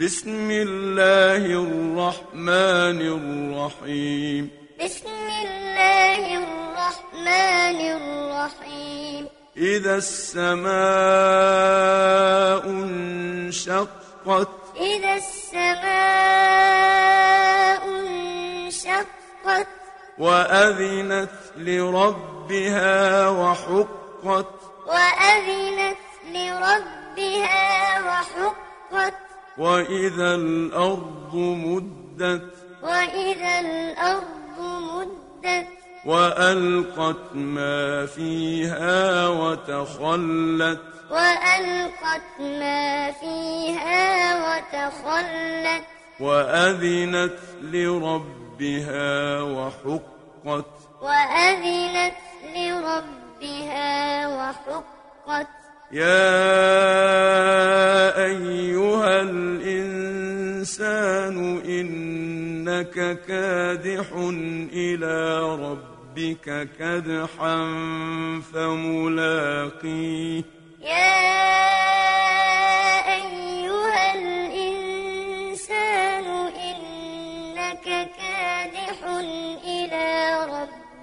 [0.00, 4.50] بسم الله الرحمن الرحيم
[4.84, 5.08] بسم
[5.42, 9.26] الله الرحمن الرحيم
[9.56, 10.70] إذا السماء
[12.70, 14.48] انشقت.
[14.76, 15.82] إذا السماء
[17.88, 19.68] انشقت.
[20.18, 24.54] وأذنت لربها وحقت.
[24.86, 25.98] وأذنت
[26.30, 27.66] لربها
[28.00, 29.27] وحقت.
[29.58, 32.42] وإذا الأرض مدت
[32.82, 35.66] وإذا الأرض مدت
[36.06, 45.84] وألقت ما فيها وتخلت وألقت ما فيها وتخلت
[46.20, 50.66] وأذنت لربها وحقت
[51.02, 52.14] وأذنت
[52.56, 55.46] لربها وحقت
[55.92, 56.28] يا
[58.24, 60.56] أيها الإنسان
[61.64, 64.06] إنك كادح
[64.72, 67.56] إلى ربك كدحا
[68.52, 70.44] فملاقيه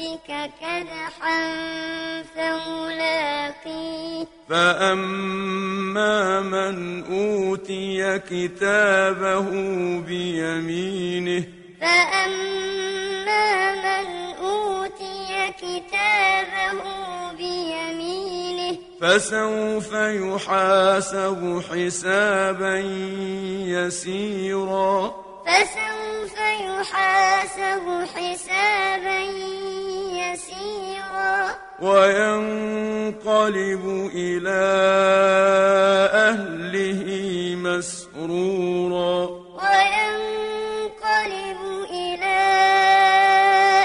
[0.00, 1.40] ربك كدحا
[2.34, 4.26] فملاقيه.
[4.48, 9.50] فأما من أوتي كتابه
[10.00, 11.44] بيمينه
[11.80, 14.06] فأما من
[14.40, 16.82] أوتي كتابه
[17.32, 18.78] بيمينه.
[19.00, 22.76] فسوف يحاسب حسابا
[23.66, 25.14] يسيرا.
[25.46, 29.20] فسوف يحاسب حسابا
[30.32, 31.50] يسيرا.
[31.80, 34.62] وينقلب إلى
[36.14, 37.04] أهله
[37.56, 39.16] مسرورا.
[39.60, 42.40] وينقلب إلى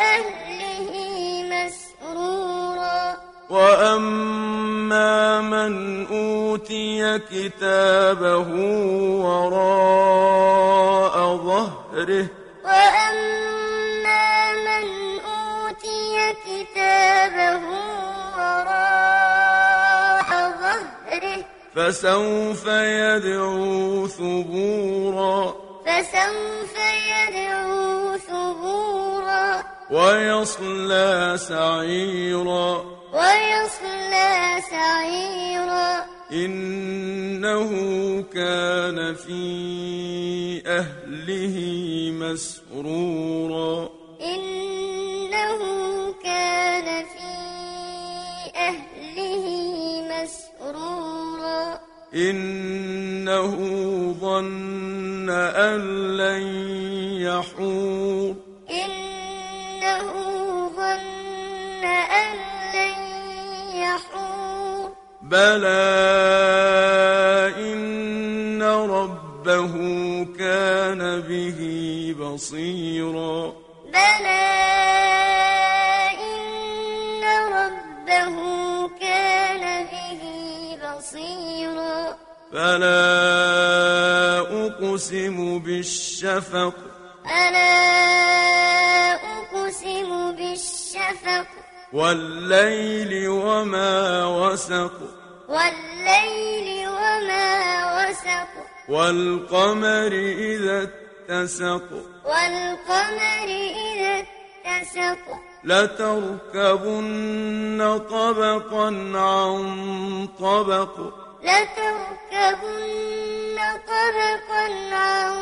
[0.00, 0.92] أهله
[1.42, 3.16] مسرورا.
[3.50, 8.48] وأما من أوتي كتابه
[9.24, 12.26] وراء ظهره
[21.76, 25.54] فسوف يدعو ثبورا.
[25.86, 26.74] فسوف
[27.10, 29.62] يدعو ثبورا.
[29.90, 32.84] ويصلى سعيرا.
[33.12, 36.04] ويصلى سعيرا.
[36.32, 37.70] إنه
[38.22, 41.56] كان في أهله
[42.12, 43.89] مسرورا.
[52.14, 53.56] إنه
[54.20, 55.80] ظن أن
[56.16, 56.42] لن
[57.22, 58.34] يحور.
[58.70, 60.12] إنه
[60.76, 62.36] ظن أن
[62.74, 62.98] لن
[63.76, 64.92] يحور.
[65.22, 65.70] بلى
[67.58, 69.74] إن ربه
[70.38, 71.60] كان به
[72.20, 73.52] بصيرا.
[73.86, 74.40] بلى
[76.20, 78.36] إن ربه
[79.00, 80.39] كان به
[81.10, 82.16] بصيرا.
[82.52, 82.90] فلا
[84.40, 86.74] أقسم بالشفق.
[87.26, 87.80] ألا
[89.14, 91.46] أقسم بالشفق.
[91.92, 94.92] والليل وما وسق.
[95.48, 97.50] والليل وما
[97.96, 98.48] وسق.
[98.88, 101.92] والقمر إذا اتسق.
[102.24, 104.24] والقمر إذا
[104.66, 105.49] اتسق.
[105.64, 107.00] لتركبن
[108.10, 110.98] طبقا عن طبق.
[111.42, 112.90] لتركبن
[113.88, 115.34] طبقا عن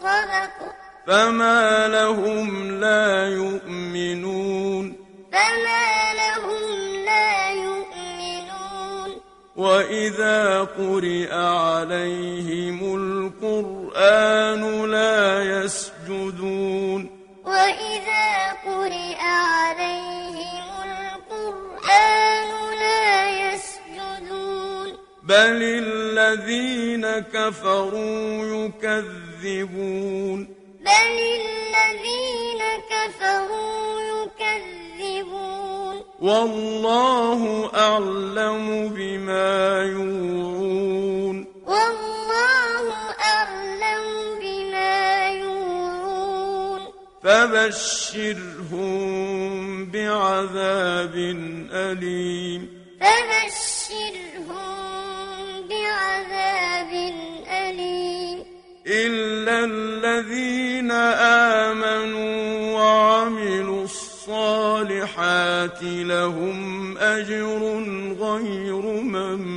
[0.00, 0.72] طبق.
[1.06, 4.96] فما لهم لا يؤمنون.
[5.32, 9.10] فما لهم لا يؤمنون.
[9.56, 14.83] وإذا قرئ عليهم القرآن
[25.24, 30.48] بل الذين كفروا يكذبون
[30.80, 44.04] بل الذين كفروا يكذبون والله أعلم بما يوعون والله أعلم
[44.40, 46.80] بما يوعون
[47.22, 48.94] فبشرهم
[49.90, 51.14] بعذاب
[51.72, 54.83] أليم فبشرهم
[63.24, 67.82] وعملوا الصالحات لهم أجر
[68.20, 69.53] غير ممنون.